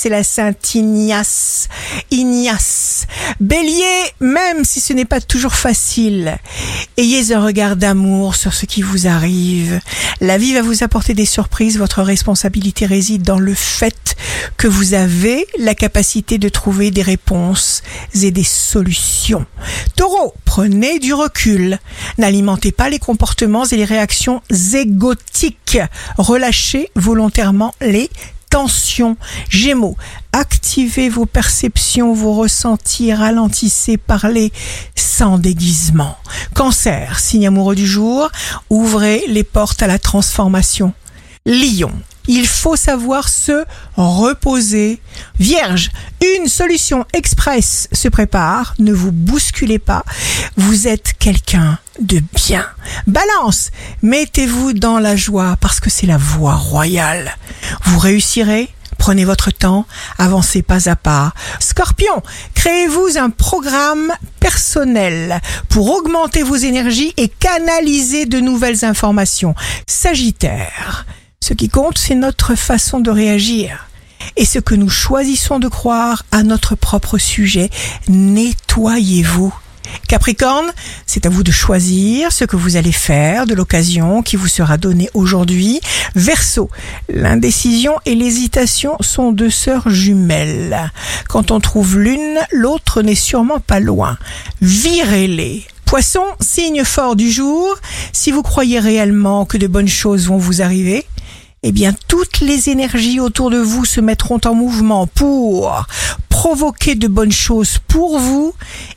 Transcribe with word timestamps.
c'est 0.00 0.08
la 0.08 0.24
Sainte 0.24 0.74
Ignace. 0.74 1.68
Ignace. 2.10 3.06
Bélier, 3.38 4.06
même 4.18 4.64
si 4.64 4.80
ce 4.80 4.94
n'est 4.94 5.04
pas 5.04 5.20
toujours 5.20 5.54
facile, 5.54 6.38
ayez 6.96 7.34
un 7.34 7.44
regard 7.44 7.76
d'amour 7.76 8.34
sur 8.34 8.54
ce 8.54 8.64
qui 8.64 8.80
vous 8.80 9.06
arrive. 9.06 9.78
La 10.22 10.38
vie 10.38 10.54
va 10.54 10.62
vous 10.62 10.82
apporter 10.82 11.12
des 11.12 11.26
surprises. 11.26 11.76
Votre 11.76 12.00
responsabilité 12.00 12.86
réside 12.86 13.24
dans 13.24 13.38
le 13.38 13.52
fait 13.52 14.16
que 14.56 14.68
vous 14.68 14.94
avez 14.94 15.46
la 15.58 15.74
capacité 15.74 16.38
de 16.38 16.48
trouver 16.48 16.90
des 16.90 17.02
réponses 17.02 17.82
et 18.14 18.30
des 18.30 18.44
solutions. 18.44 19.44
Taureau, 19.96 20.32
prenez 20.46 20.98
du 20.98 21.12
recul. 21.12 21.78
N'alimentez 22.16 22.72
pas 22.72 22.88
les 22.88 22.98
comportements 22.98 23.66
et 23.66 23.76
les 23.76 23.84
réactions 23.84 24.40
égotiques. 24.72 25.78
Relâchez 26.16 26.90
volontairement 26.96 27.74
les 27.82 28.08
tensions. 28.50 29.16
Gémeaux, 29.48 29.96
activez 30.32 31.08
vos 31.08 31.26
perceptions, 31.26 32.12
vos 32.12 32.34
ressentis, 32.34 33.14
ralentissez, 33.14 33.96
parlez 33.96 34.52
sans 34.94 35.38
déguisement. 35.38 36.16
Cancer, 36.54 37.18
signe 37.18 37.46
amoureux 37.46 37.76
du 37.76 37.86
jour, 37.86 38.30
ouvrez 38.68 39.24
les 39.28 39.44
portes 39.44 39.82
à 39.82 39.86
la 39.86 39.98
transformation. 39.98 40.92
Lion, 41.46 41.92
il 42.30 42.46
faut 42.46 42.76
savoir 42.76 43.28
se 43.28 43.64
reposer. 43.96 45.00
Vierge, 45.40 45.90
une 46.38 46.46
solution 46.46 47.04
express 47.12 47.88
se 47.90 48.06
prépare. 48.06 48.74
Ne 48.78 48.92
vous 48.92 49.10
bousculez 49.10 49.80
pas. 49.80 50.04
Vous 50.56 50.86
êtes 50.86 51.14
quelqu'un 51.18 51.80
de 52.00 52.22
bien. 52.32 52.64
Balance, 53.08 53.72
mettez-vous 54.02 54.74
dans 54.74 55.00
la 55.00 55.16
joie 55.16 55.56
parce 55.60 55.80
que 55.80 55.90
c'est 55.90 56.06
la 56.06 56.18
voie 56.18 56.54
royale. 56.54 57.36
Vous 57.84 57.98
réussirez. 57.98 58.68
Prenez 58.96 59.24
votre 59.24 59.50
temps, 59.50 59.86
avancez 60.18 60.62
pas 60.62 60.88
à 60.88 60.94
pas. 60.94 61.32
Scorpion, 61.58 62.22
créez-vous 62.54 63.16
un 63.16 63.30
programme 63.30 64.12
personnel 64.40 65.40
pour 65.70 65.90
augmenter 65.90 66.42
vos 66.42 66.56
énergies 66.56 67.14
et 67.16 67.28
canaliser 67.28 68.26
de 68.26 68.40
nouvelles 68.40 68.84
informations. 68.84 69.54
Sagittaire, 69.86 71.06
ce 71.42 71.54
qui 71.54 71.70
compte, 71.70 71.96
c'est 71.96 72.14
notre 72.14 72.54
façon 72.54 73.00
de 73.00 73.10
réagir 73.10 73.88
et 74.36 74.44
ce 74.44 74.58
que 74.58 74.74
nous 74.74 74.90
choisissons 74.90 75.58
de 75.58 75.68
croire 75.68 76.24
à 76.32 76.42
notre 76.42 76.74
propre 76.76 77.16
sujet. 77.16 77.70
Nettoyez-vous. 78.08 79.52
Capricorne, 80.06 80.70
c'est 81.06 81.24
à 81.24 81.30
vous 81.30 81.42
de 81.42 81.50
choisir 81.50 82.30
ce 82.30 82.44
que 82.44 82.56
vous 82.56 82.76
allez 82.76 82.92
faire 82.92 83.46
de 83.46 83.54
l'occasion 83.54 84.22
qui 84.22 84.36
vous 84.36 84.48
sera 84.48 84.76
donnée 84.76 85.08
aujourd'hui. 85.14 85.80
Verseau, 86.14 86.70
l'indécision 87.08 87.94
et 88.04 88.14
l'hésitation 88.14 88.96
sont 89.00 89.32
deux 89.32 89.50
sœurs 89.50 89.88
jumelles. 89.88 90.92
Quand 91.28 91.50
on 91.50 91.58
trouve 91.58 91.98
l'une, 91.98 92.38
l'autre 92.52 93.00
n'est 93.00 93.14
sûrement 93.14 93.60
pas 93.60 93.80
loin. 93.80 94.18
Virez-les. 94.60 95.66
Poisson, 95.90 96.22
signe 96.38 96.84
fort 96.84 97.16
du 97.16 97.32
jour, 97.32 97.74
si 98.12 98.30
vous 98.30 98.44
croyez 98.44 98.78
réellement 98.78 99.44
que 99.44 99.56
de 99.56 99.66
bonnes 99.66 99.88
choses 99.88 100.28
vont 100.28 100.36
vous 100.36 100.62
arriver, 100.62 101.04
eh 101.62 101.72
bien 101.72 101.94
toutes 102.08 102.40
les 102.40 102.70
énergies 102.70 103.20
autour 103.20 103.50
de 103.50 103.58
vous 103.58 103.84
se 103.84 104.00
mettront 104.00 104.40
en 104.44 104.54
mouvement 104.54 105.06
pour 105.06 105.86
provoquer 106.28 106.94
de 106.94 107.06
bonnes 107.06 107.32
choses 107.32 107.78
pour 107.86 108.18
vous 108.18 108.54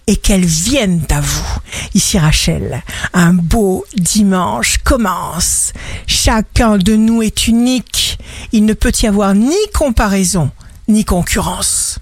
et 0.07 0.15
qu'elles 0.15 0.45
viennent 0.45 1.05
à 1.09 1.19
vous. 1.19 1.57
Ici 1.93 2.17
Rachel, 2.17 2.81
un 3.13 3.33
beau 3.33 3.85
dimanche 3.95 4.77
commence. 4.77 5.73
Chacun 6.07 6.77
de 6.77 6.95
nous 6.95 7.21
est 7.21 7.47
unique. 7.47 8.17
Il 8.53 8.63
ne 8.65 8.73
peut 8.73 8.93
y 9.01 9.07
avoir 9.07 9.33
ni 9.35 9.55
comparaison 9.73 10.51
ni 10.87 11.05
concurrence. 11.05 11.92